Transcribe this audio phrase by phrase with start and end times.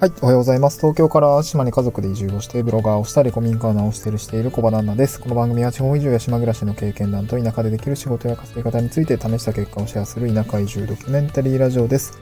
[0.00, 0.78] はい、おはようございます。
[0.78, 5.20] 東京から島に家族で移住をして、ブロガーをしたり、古民家を直したりしている小場旦那です。
[5.20, 12.18] この番組は地方移住や島暮らしの経験談と田舎でできる仕事や稼ぎ方について試した結果をシェアする田舎移住ドキュメンタリーラジオです。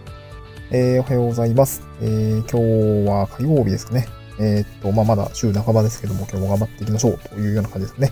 [0.72, 1.82] えー、おはようございます。
[2.00, 4.08] えー、今日は火曜日ですかね。
[4.40, 8.10] えー、っと、まあ、まだ週半ばですけども、今日も頑張っていきましょうというような感じですね。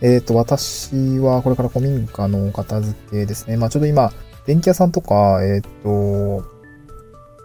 [0.00, 3.58] えー、っと、私はこれから古民家の片付けですね。
[3.58, 4.14] まあ、ちょっと今、
[4.46, 6.42] 電気屋さんとか、えっと、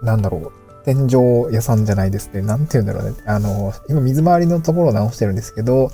[0.02, 2.42] なんだろう、天井屋さんじゃないですね。
[2.42, 3.16] なんて言うんだろうね。
[3.26, 5.92] あの、今水回りのところを直してるんですけど、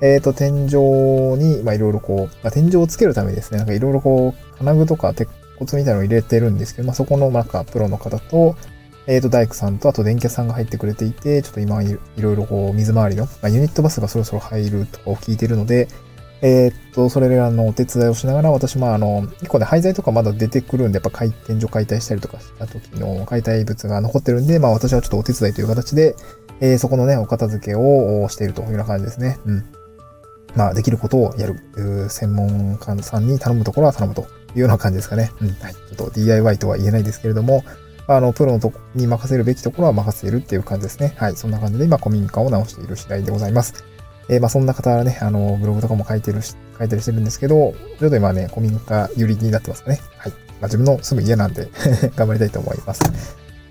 [0.00, 5.28] えっ、ー、と、天井に、ま、いろいろこう、まあ、天井をつけるためですね、なんかいろいろこう、金具とか鉄
[5.58, 8.54] 骨みたいなのを入れてるんですけど、まあ、そこの、なんか、プロの方と、
[9.08, 15.88] えっ、ー、と、大工さんと、あと電気屋さんが入ってくれていて、ちょっと今いろいろこう、水回りの、まあ、ユニットバスがそろそろ入るとかを聞いてるので、
[16.40, 26.14] えー、っと、それらのお手伝いをしながら、私もあの、結構ね、廃材とかまだ出てくるんで、やっぱ回転所解体したりとかした時の解体物が残ってるんで、まあ私はちょっとお手伝いという形で、
[26.60, 29.38] えー、そこのね、お片付けをしているというような感じですね。
[29.46, 29.64] うん。
[30.56, 31.56] まあ、できることをやる。
[32.08, 34.24] 専門家さんに頼むところは頼むとい
[34.56, 35.30] うような感じですかね。
[35.40, 35.48] うん。
[35.48, 35.74] はい。
[35.74, 37.64] ちょっと DIY とは言えないですけれども、
[38.08, 41.14] あの、プロのとこに任せるべきところは任せるっていう感じですね。
[41.16, 41.36] はい。
[41.36, 43.84] そんな感じで今、古民家を直している次第でございます。
[44.28, 50.00] えー、まあそんな方はね、あの、ブログとかも書いてるし、書いたりしてるんですけど、ちょっと今ね、古民家寄りになってますかね。
[50.18, 50.32] はい。
[50.32, 51.68] まあ自分の住む家なんで
[52.16, 53.00] 頑張りたいと思います。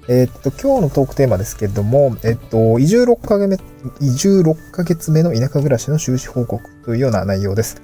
[0.09, 3.57] えー、っと、今日のトークテーマですけども、えっと、移住6ヶ月目、
[3.99, 7.81] 移住6ヶ月目の田舎暮らしの収支報告というような内容です。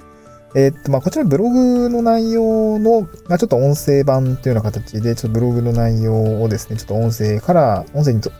[0.54, 8.32] えっと、まあ、こちらブログの内容の、まあ、ちょっと音声版というような形で、ちょっとブログの内容をですね、ちょっと音声から、音声にと、ん？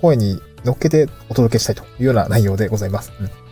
[0.00, 3.12] 声に乗っけてお届けしたいというような内容でございます。
[3.20, 3.45] うん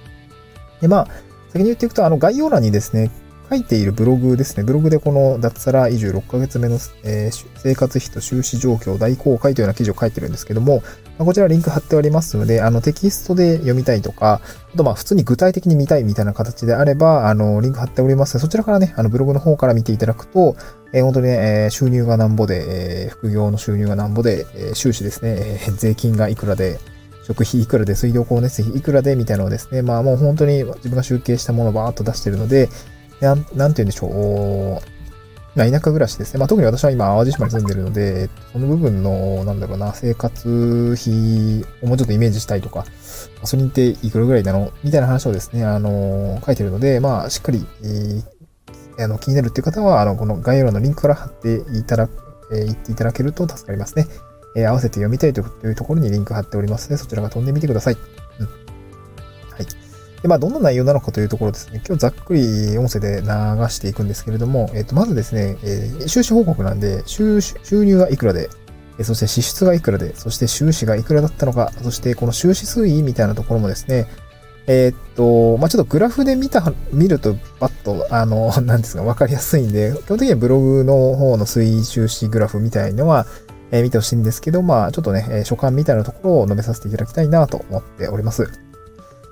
[0.84, 1.08] で、まあ、
[1.48, 3.10] 先に言っていくと、あの、概要欄にですね、
[3.48, 4.64] 書いているブログですね。
[4.64, 10.82] ブログでこの脱サラ移住6ヶ月目の、えー、生活費と収支状況大公開というような記事を書いてるんですけども、
[11.18, 14.40] まあ、こちらリンク貼っておりますので、あのテキストで読みたいとか、
[14.74, 20.56] あとまあ普通に具体的に見たいみたいな形であれば、あの、リンク貼っておりますので、そちらからね、あのブログの方から見ていただくと、
[20.92, 26.78] えー、本当にね、えー、収入がなんぼで、え、副業の収入がなんぼで、え、収支ですね、え、税金がいくらで、
[27.26, 32.68] 食費いくらで、水道光熱費いくらで、みたいなのをですね、まあもう本当に自分が集計したものをバーっと出してるので、
[33.20, 34.94] なん、なんて言うんでしょう。
[35.56, 36.40] ま、田舎暮らしですね。
[36.40, 42.84] まあ、特に私は今、淡路島に住んでるので、その部分の、なんだろうな、生活費をもうちょっとイメージしたいとか、
[43.40, 52.08] ガソリンっていくらぐらいなのみたいな話をですね、あの書いてるので、まあ、しっかり、えー、あの、気になるっていう方は、あの、この概要欄のリンクから貼っていただ、
[52.52, 54.06] えー、言っていただけると助かりますね。
[54.54, 57.94] えー、合わせて読みたいというところにリンク貼っておりますので、そちらが飛んでみてください。
[57.94, 58.46] うん。
[58.46, 58.52] は
[59.60, 59.66] い。
[60.22, 63.28] で、まあ、どんな内容なのかというところですね、今日ざっくり音声で流
[63.68, 68.48] していくんですけれども、えっ、ー、と、まずですね、えー、収支報告なんで、収収入がいくらで、
[69.02, 74.06] そして支出がいくらで、そして収支がいくらだったのか、そしてこの収支推移みたいなところもですね、
[74.66, 83.26] えー、っと、まあ、ちょっとグラフで見た、見ると、パッと、あの、 なんですか、わかりやすいんで、基本的にはブログの方の推移収支グラフみたいのは、
[83.78, 88.48] え、見てほしいんですけど、まあ、ちょっとね、所感みたいなところを述べさせていただきたいなと思っております。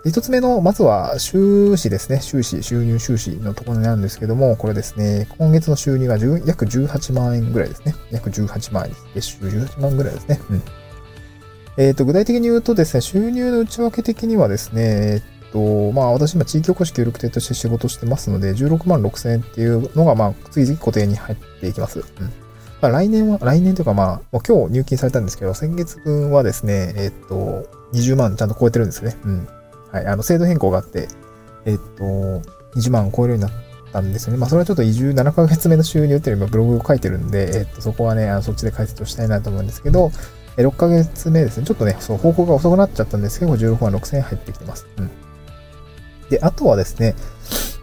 [0.04, 2.20] 一つ目の、まずは収支ですね。
[2.20, 7.94] 収支、収入収支のところになるんですけども、これですね、今月の収入が約18万円ぐらいですね。
[8.10, 9.38] 約18万円です。
[9.40, 10.40] 月収18万ぐらいですね。
[10.50, 10.62] うん。
[11.76, 22.00] えっ、ー、と、具体的に言うとですね、収入の内訳的にはですね、えっ、ー、と、まあ私今地域おこし協力隊として仕事してますので、16万6千円っていうのが、まあ次々固定に入っていきます。
[22.00, 22.32] うん。
[22.82, 29.16] まあ、来年は、来年というかまあ、もう今日入金されたんですけど、先月分はですね、えっと、20万ちゃんと超えてるんですね。
[29.24, 29.48] うん。
[29.92, 30.06] はい。
[30.06, 31.06] あの、制度変更があって、
[31.64, 32.04] えっと、
[32.74, 33.52] 20万を超えるようになっ
[33.92, 34.38] たんですよね。
[34.38, 40.10] まあ、それはちょっと移住7ヶ月目の収入っていうのブログを書いてるんで、えっと、そこはね、あのそっちで解説をしたいなと思うんですけど、
[40.56, 41.66] 6ヶ月目ですね。
[41.66, 44.88] ちょっとね、そう、報告が遅くなっちゃったんですけど、16万6000円入ってきてます。
[44.98, 45.10] うん。
[46.30, 47.14] で、あとはですね、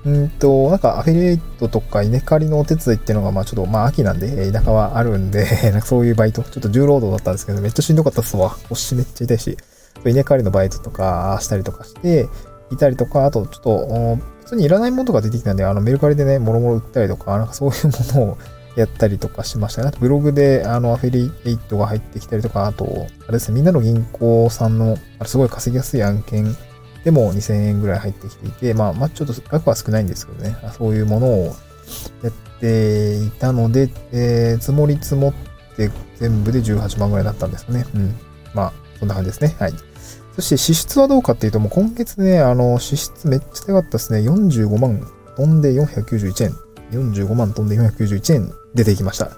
[0.05, 8.55] うんと、なんかアフィリエイトとか稲刈りのお手伝いっていうのが、まあちょっと、まあ秋なんで、田舎はあるんで、 なんかそういうバイト、ちょっと重労働だったんですけど、めっちゃしんどかったっすわ。
[8.69, 9.57] 腰めっちゃ痛いし、
[10.05, 12.29] 稲刈りのバイトとかしたりとかして、
[12.71, 18.37] いたりとか、あとちょっと、普通にいらないものとか出てきたんで、あのメルカリでね、もろもろ売ったりとか、なんかそういうものを
[18.75, 19.89] やったりとかしましたね。
[19.89, 26.55] あとブログであのアフィリエイトが入ってきたりとか、あと、あれですね、みんなの銀行さんの、あれすごい稼ぎやすい案件
[27.03, 31.55] でも2000円ぐらい入ってきていて、まあ、まあ、ちょっと額は少ないんですけどね、そういうものを
[32.23, 35.33] やっていたので、えー、積もり積もっ
[35.75, 37.85] て全部で18万ぐらいだったんですよね。
[37.95, 38.15] うん。
[38.53, 39.55] まあ、そんな感じですね。
[39.59, 39.73] はい。
[40.35, 44.19] そして支出はどうかっていうと、もう今月ね、あの、支出めっちゃ高かったですね。
[44.19, 46.53] 45万飛んで491円。
[46.91, 49.31] 45万飛んで491円出てきました。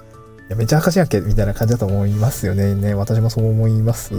[0.51, 2.75] や、めちゃ赤字やんけ、みたいな感じだと思いますよね。
[2.75, 4.13] ね、私もそう思います。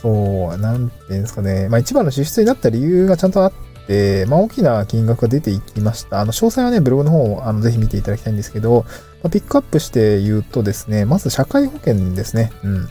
[0.00, 1.68] そう、なんていうんですかね。
[1.68, 3.52] まあ一番の支出になった理由がちゃんとあっ
[3.86, 6.20] て、まあ大きな金額が出ていきました。
[6.20, 8.84] あの、詳細はね、ブログの方をあのぜひ見ていただきたいんですけど、
[9.22, 12.52] まあ、ピックアップして言うとですね、まず社会保険ですね。
[12.62, 12.88] うん。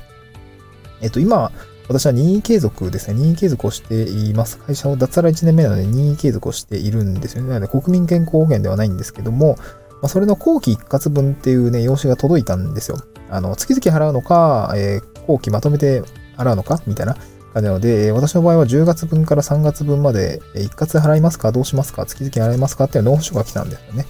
[1.01, 1.51] えっと、今、
[1.87, 3.13] 私は任意継続ですね。
[3.13, 4.57] 任意継続をしています。
[4.57, 7.49] 会社を脱サラ1年目なので任意継続をしているんですよね。
[7.49, 9.57] なので国民健康保険ではないんですけども、
[10.01, 12.97] まあ、それの後期一括分っていうね、用紙が届いたんですよ。
[13.29, 16.03] あの、月々払うのか、えー、後期まとめて
[16.37, 16.81] 払うのか？
[16.87, 17.15] みたいな
[17.53, 21.51] 感じなので、私の場合は10月分から3月分まで、一括払いますか？
[21.51, 22.05] どうしますか？
[22.05, 22.85] 月々払いますか？
[22.85, 24.05] っていう納付書が来たんですよね。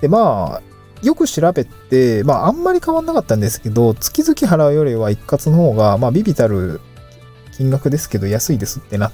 [0.00, 0.62] で、まあ、
[1.02, 6.80] よく調べて、まあ、あんまり変わんなかったんですけど、月々払うよりは一括の方が、まあ、ビビたる
[7.56, 9.12] 金額ですけど安いですってな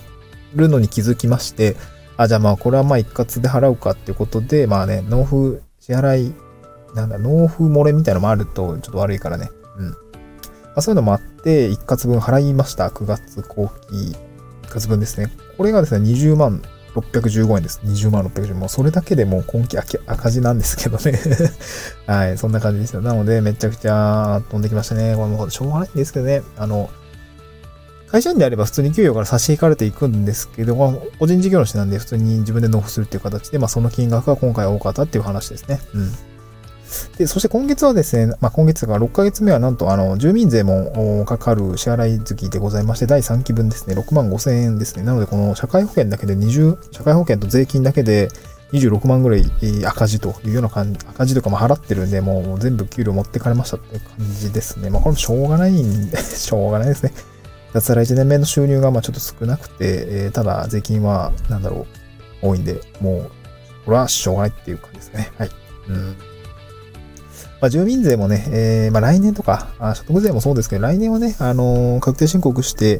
[0.55, 1.77] るのに気づきまして、
[2.17, 6.35] あ、じゃあまあ、これはまあ一括で払うかっていうことで、まあね、納付支払い、
[6.95, 9.51] なんだ、納付漏れみたいなのもあるとちょっと悪いからね。
[9.77, 9.97] うん。
[10.75, 12.89] まあ、そういうのもあって、一括分払いました。
[12.89, 14.19] 9月後期一
[14.69, 15.31] 括分ですね。
[15.57, 16.63] これがですね、20万
[16.95, 17.81] 615円です。
[17.85, 18.59] 20万610円。
[18.59, 21.19] もうそれだけでもう今期赤字なんですけどね
[22.07, 23.03] はい、そんな感じですよ。
[23.03, 25.15] なので、めちゃくちゃ飛んできましたね。
[25.17, 26.43] これもうしょうがないんですけどね。
[26.57, 26.91] あの、
[28.11, 30.77] 会社員であれば普通に給与から差し引かれていくんですけど、
[31.19, 35.81] 個人事業主なんで普通に自分で納付するっていう形で、まあその金額が今回多かったっていう話ですね。
[35.95, 36.13] うん。
[37.17, 45.05] で、そして今月はですね、まあ今月が6ヶ月目はなんと、あの、住民税もかかる支払い月でございまして、第3期分ですね、6万5千円ですね。
[45.05, 48.29] なので、この社会保険だけで20、社会保険と税金だけで
[48.73, 49.45] 26万ぐらい
[49.87, 54.91] 赤字というような感じ、赤字とかも払ってるんで、もう全部給料持ってかれましたって感じですね。
[54.91, 57.13] まあこれもしょうがないんで、 しょうがないですね。
[57.73, 61.87] 脱サラ1年目の収入がまあちょっと少なくて、えー、ただ税金は、なんだろ
[62.43, 63.31] う、多いんで、もう、
[63.85, 65.33] これはしょうがないっていう感じですね。
[65.39, 65.51] はい。
[65.89, 66.17] うん。
[67.65, 72.99] まあ、住民税もね、えー、まあ、来年とか、あ所得税もそうですけど、来年はね、あのー、確定申告して、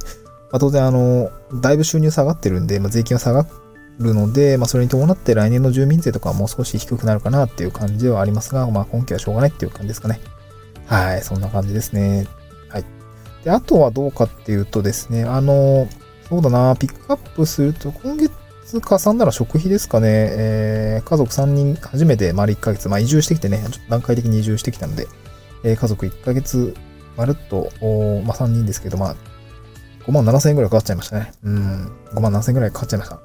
[0.51, 3.47] まあ、当然、あのー、だいぶ収入下がってるんで、まあ、税金は下が
[3.99, 10.19] るので、まあ、それに伴って来年の住民税とかはもう少し低くなるかなっていう感じではありますが、まあ、今期はしょうがないっていう感じですかね。
[10.87, 12.27] はい、そんな感じですね。
[12.71, 12.85] はい
[13.45, 15.89] で、あとはどうかっていうとですね、あの、
[16.27, 18.33] そうだな、ピックアップすると、今月
[18.81, 25.07] かさんだら食費ですかね、えー、家族3人初めて丸1ヶ月、まあ移住してきてね、ちょっと段階的に移住してきたので、
[25.63, 26.75] えー、家族1ヶ月、
[27.17, 27.71] まるっと、
[28.25, 29.17] まあ3人ですけど、まあ
[30.07, 31.33] 5万7千円ぐらいかかっちゃいましたね。
[31.45, 31.93] うん。
[32.13, 33.19] 5万7千円ぐらいかかっちゃいました。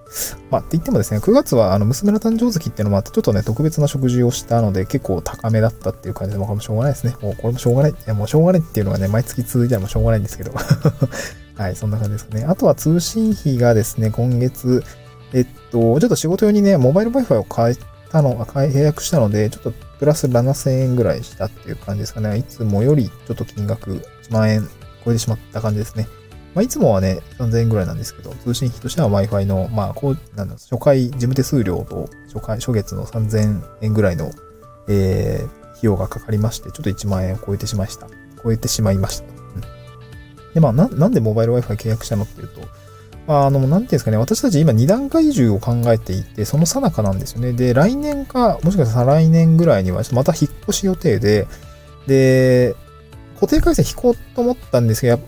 [0.50, 7.16] まあ、って言ってもですね、9月はあの娘の誕生月っていうのもあって、ちょっとね、特別な食事をしたので、結構高めだったっていう感じで、もうこれもしょうがないですね。
[7.22, 7.92] もうこれもしょうがない。
[7.92, 10.52] いや、もうしょうがないっていうのがね、毎月続いたらもうしょうがないんですけど。
[11.56, 12.46] はい、そんな感じですね。
[12.46, 14.82] あとは通信費がですね、今月、
[15.34, 17.76] えっと、ちょっと仕事用にね、モバイル Wi-Fi を変え
[18.12, 22.38] たの、契約したので、ちょっとプラス7000円ぐらいしたっていう感じですかね。
[22.38, 23.96] いつもよりちょっと金額
[24.30, 24.68] 1万円
[25.06, 26.08] 超えてしまった感じですね。
[26.56, 34.32] まあ、いつもはね、3000円ぐらいなんですけど、通信費としては Wi-Fi の、まあ、こう、なんだ、初回事務手数料と初回、初月の3000円ぐらいの、
[34.88, 38.08] えー、費用がかかりまして、ちょっと1万円を超えてしまいました。
[38.44, 39.26] 超えてしまいました。
[39.26, 42.62] うん、で、まあな、なんでモバイル Wi-Fi 契約したのっていうと、
[43.30, 47.54] まあ、あの、なんていうんですかね、私たち今2段階移住を考えていて、その最中なんですよね。
[47.54, 51.46] で、来年か、もしかしたら来年ぐらいには、また引っ越し予定で、
[52.08, 52.76] で、
[53.36, 55.20] 固定回線引こうと思ったんですけど、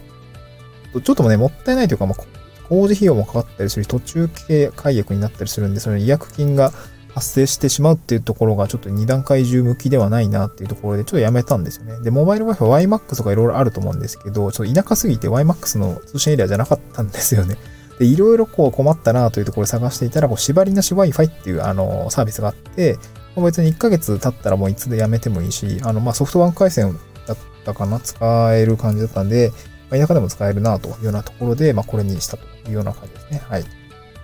[1.00, 2.24] ちょっとね、もったいないというか、まあ、
[2.68, 6.74] 工事費用もかかったりする途中経解約になったりするんで、それ違約金が
[7.14, 12.00] 発生してしまうっていうところがちょっと2段階中向きではないなっていうところでちょっとやめたんですよね。
[12.02, 17.58] で、モバイル Wi-Fi、WiMAX とかいろいろあると思うんですけど、ちょっと田舎すぎて WiMAX の通信エリアじゃなかったんですよね。
[18.02, 22.98] で、いろいろこう困ったなというところで探していたら、こう縛りなし Wi-Fi っていうあのサービスがあって、
[23.36, 29.52] 別に1ヶ月経ったらもういつでやめてもいいし、あの、まあ、ソフトバンク回線だったかな使える感じだったんで、
[29.92, 33.44] まあ、田舎でも使えるなというようなところで、まあ、これにしたというような感じですね。
[33.48, 33.62] はい。
[33.62, 33.68] ま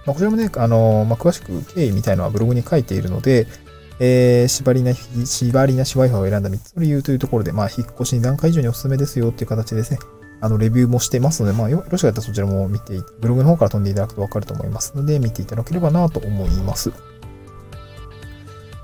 [0.08, 3.46] あ、こちらもね、あのまあ、詳しく経緯みたいなのはブログに書いているので、
[4.00, 10.00] えー、縛りなし、縛りなし Wi-Fi を選んだ3つの理由というところで、まあ、引っ越しに段階以上におすすめですよっていう形ですね。
[10.40, 16.92] あの、レビューもしてますので、まあ、よろしかったらそちらも見て、ブログの方から飛んでいただくとわかると思いますので、見ていただければなと思います。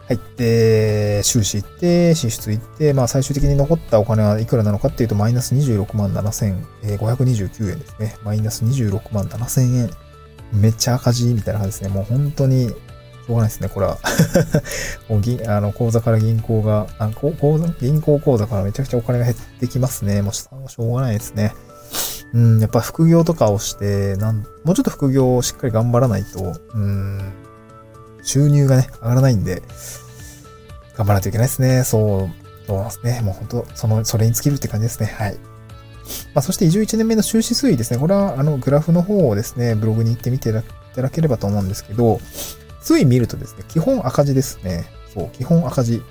[0.06, 0.20] はい。
[0.36, 8.18] で、収支行って、支出行って、まあ最終的に残ったお金はいくらなのかっていうと、マイナス26万7529円ですね。
[8.24, 9.90] マイナス26万7000円。
[10.52, 11.90] めっちゃ赤字みたいな感じですね。
[11.90, 12.70] もう本当に、
[13.25, 13.98] しょうがないですね、これは。
[15.10, 20.22] もう銀、あの、口座から銀行が、あ口座、銀行口座からめちゃくちゃお金が減ってきますね。
[20.22, 21.53] もうしょうがないですね。
[22.34, 27.32] うん、やっぱ副業とかをして、なん、もうちょっと副業をしっかり頑張らないと、うん、
[28.24, 29.62] 収入がね、上がらないんで、
[30.96, 31.84] 頑張らないといけないですね。
[31.84, 32.44] そう。
[32.65, 33.22] そうですね。
[33.22, 35.08] もう本当その、それに尽きるって感じですね。
[35.08, 35.38] はい。
[36.34, 38.00] まあ、そして移住1年目の収支推移ですね。
[38.00, 42.20] これは、あの、グラフの方をですね、ブログに行ってみていただければと思うんですけど、
[42.84, 44.86] 推移見るとですね、基本赤字ですね。
[45.13, 46.02] そう、基本赤字。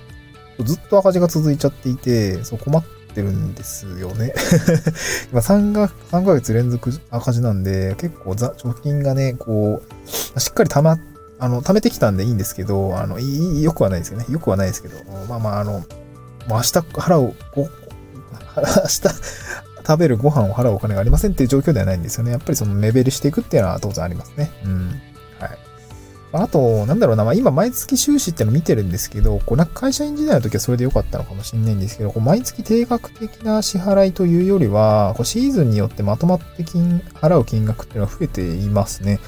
[0.59, 4.33] ずっと赤字が続いちゃっていて、そう困ってるんですよね。
[5.31, 9.81] 今3が、3ヶ月連続赤字なんで、結構貯金がね、こ
[10.35, 10.97] う、しっかり溜ま、
[11.39, 14.25] あの、貯めてきたんでいいんですけど、あの、いい、よくはないですよね。
[14.29, 15.83] よくはないですけど、まあまあ、あの、
[16.47, 17.61] 明日払う、ご
[18.55, 19.01] 明日
[19.85, 22.31] 食べるご飯を払うお金がありませんっていう状況ではないんですよね。
[22.31, 24.51] やっぱりその目減りしていくっていうのは当然ありますね。
[24.65, 25.01] うん。
[26.33, 39.19] あと、なんだろうな、まあ、今毎月収支っての見てるんですけど、こうなんか会社員時代の時はそれで良かったのかもしれないんですけど、こう毎月定額的な支払いというよりは、こうシーズンによってまとまって金、払う金額っていうのは増えていますね。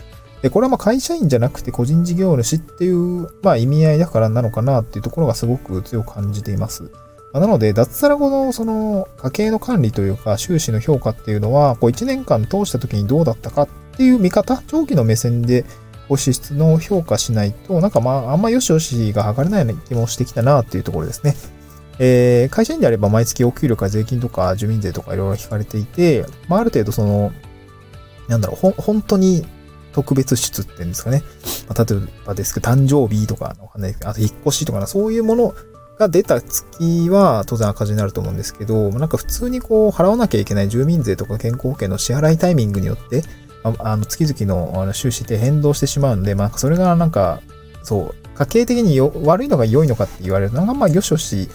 [0.42, 6.90] で、これはま会社員じゃなくて個人事業主っていう、まあ意味合いだからなのかなっていうところがすごく強く感じています。
[7.40, 15.66] なので、脱サラ後のその家計の管理というか収支の評価っていうのは、こう1年間通した時にどうだったかっていう見方、長期の目線で
[16.16, 21.36] 支出の評価しないと、なんかまあ、あんま良し悪しが測れないような気もしてきたなっていうところですね。
[21.98, 27.32] えー、会社員であれば毎月お給料か税金とか住民税とかいろいろ引かれていて、まあ、ある程度その、
[28.28, 29.46] なんだろう、ほ、本当に
[29.94, 31.24] 特別出っていうんですかね。
[31.68, 35.56] まあ、例えばですけど、誕生日とか、わかんないですけど、あと引っ越しとかなそういうもの
[35.98, 43.24] が出た月は当然赤字になると思うんですけど、なんか普通にこう払わなきゃいけない住民税とか健康保険の支払いタイミングによって、
[43.80, 47.42] あの、月々の収支って変動してしまうんで、まあ、それがなんか、
[47.84, 51.50] そう、家計的に悪いのが良いのかって言われると、なんかまあ、よしよし、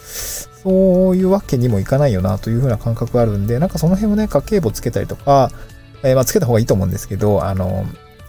[0.63, 5.51] そういうわけにもいかないよなというふうな感覚があるんで、なんかその辺をね、家計簿つけたりとか、
[6.03, 7.85] えー、まあ、つけた方がいいと思うんですけど、あの、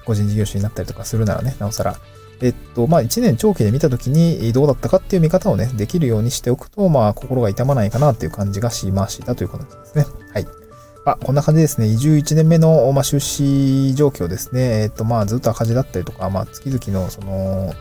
[0.06, 1.96] 個人事業主になったりとかするならね、なおさら。
[2.42, 10.06] えっと、まあ、一年長期で見たときにどうだったかっていう見方をね、できるようにしておくと、まあ、心が痛まないかなっていう感じがしましたということですね。
[10.34, 10.61] はい。
[11.05, 11.88] あ、こんな感じですね。
[11.88, 14.84] 移住1年目の、まあ、出資状況ですね。
[14.84, 17.74] えっ、と、まあ、ずっと赤字だったりとか、まあ、月々の、その、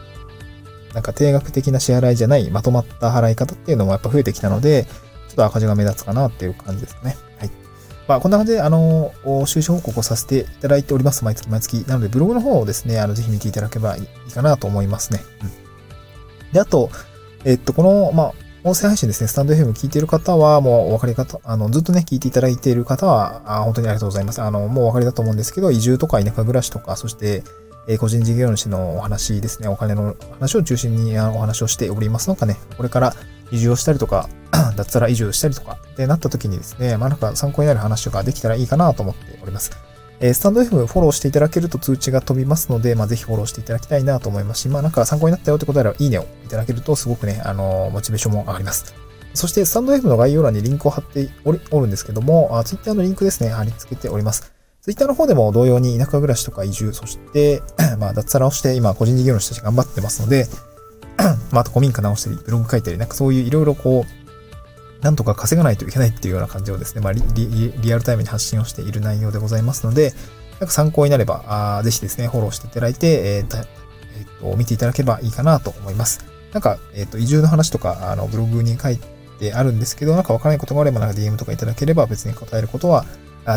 [0.95, 4.87] なんか定額的な支払いじゃないまとまった払い方っていうのもやっぱ増えてきたので、
[5.29, 7.17] ちょっと赤字が目立つかなっていう感じですね。
[7.39, 7.51] はい。
[8.09, 9.13] まあ、こんな感じで、あの、
[9.47, 11.25] 収支報告をさせていただいております。
[11.25, 11.85] 毎月毎月。
[11.87, 15.21] なので、ブログの方をですね、あの、ぜひ見ていただければいいかなと思いますね。
[15.43, 16.53] うん。
[16.53, 16.91] で、あと、
[17.45, 24.43] えっと、この、まあ、音声配信ですね、スタンド FM 聞いている方は、もうお分かり方、あの、ずっとね、聞いていただいている方は、あ本当にありがとうございます。
[24.43, 27.43] あの、もうお分かりだと思うんですけど、移住とか田舎暮らしとか、そして、
[27.89, 33.15] え、個人事業主のお話ですね、お金の話を中心にお話をしておりますのかね、これから
[33.51, 34.29] 移住をしたりとか、
[34.77, 39.71] 脱サラ移住したりとか、で、なった時にですね、まあなんか参考になる話ができたらいいかなと思っております。
[40.21, 48.95] え、スタンド FM フォローしていただけると通知が飛びますので、まあ、ぜひフォローしていただきたいなと思いますし、まあ、なんか参考になったよってことであれば、いいねをいただけるとすごくね、あの、モチベーションも上がります。
[49.33, 54.53] そして、スタンド F の概要欄にリンクを貼っておりおるんですけども、あ Twitter のリンクですね、貼り付けております。
[54.83, 57.63] Twitter の方でも同様に田舎暮らしとか移住、そして、
[57.99, 60.47] まあ、脱サラをして今、個人事業主たち頑張ってますので、
[61.51, 64.20] まあ、あと古民家直したり、ブログ書いたり、なんかそういういろいろこう、
[65.03, 67.23] なんとか稼がないといけないっていうような感じをですね、まあリ、
[67.81, 70.13] リアルタイムに発信をしている内容でございますので、
[70.59, 76.25] なんか参考になれば、あぜひですね、フォローしていただいて、えーえー、と見ていただければいいかなと思います。
[76.53, 83.07] なんか、えっ、と、移住の話とか、あの、ブログに書いて、あるんですけど、なんかわからないことがあれば、なんか DM とかいただければ別に答えることは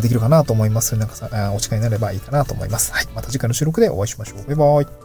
[0.01, 0.95] できるかなと思います。
[0.95, 2.93] なんかさ、お力になればいいかなと思います。
[2.93, 3.07] はい。
[3.13, 4.47] また次回の収録でお会いしましょう。
[4.47, 5.02] バイバイ。